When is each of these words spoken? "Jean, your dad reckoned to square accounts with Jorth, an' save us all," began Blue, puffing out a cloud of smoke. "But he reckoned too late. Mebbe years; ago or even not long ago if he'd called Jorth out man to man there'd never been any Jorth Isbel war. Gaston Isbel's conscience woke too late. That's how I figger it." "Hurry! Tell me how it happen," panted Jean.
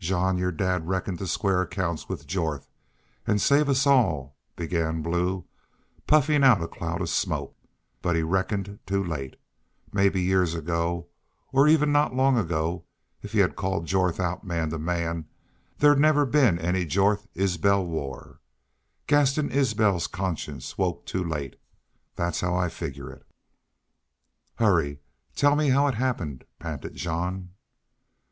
"Jean, 0.00 0.38
your 0.38 0.50
dad 0.50 0.88
reckoned 0.88 1.20
to 1.20 1.26
square 1.28 1.62
accounts 1.62 2.08
with 2.08 2.26
Jorth, 2.26 2.66
an' 3.28 3.38
save 3.38 3.68
us 3.68 3.86
all," 3.86 4.36
began 4.56 5.02
Blue, 5.02 5.44
puffing 6.08 6.42
out 6.42 6.60
a 6.60 6.66
cloud 6.66 7.00
of 7.00 7.08
smoke. 7.08 7.56
"But 8.02 8.16
he 8.16 8.24
reckoned 8.24 8.80
too 8.86 9.04
late. 9.04 9.36
Mebbe 9.92 10.16
years; 10.16 10.52
ago 10.54 11.06
or 11.52 11.68
even 11.68 11.92
not 11.92 12.12
long 12.12 12.36
ago 12.36 12.86
if 13.22 13.34
he'd 13.34 13.54
called 13.54 13.86
Jorth 13.86 14.18
out 14.18 14.42
man 14.42 14.70
to 14.70 14.80
man 14.80 15.28
there'd 15.78 16.00
never 16.00 16.26
been 16.26 16.58
any 16.58 16.84
Jorth 16.84 17.28
Isbel 17.36 17.86
war. 17.86 18.40
Gaston 19.06 19.48
Isbel's 19.48 20.08
conscience 20.08 20.76
woke 20.76 21.06
too 21.06 21.22
late. 21.22 21.54
That's 22.16 22.40
how 22.40 22.52
I 22.56 22.68
figger 22.68 23.12
it." 23.12 23.24
"Hurry! 24.56 24.98
Tell 25.36 25.54
me 25.54 25.68
how 25.68 25.86
it 25.86 25.94
happen," 25.94 26.42
panted 26.58 26.96
Jean. 26.96 27.50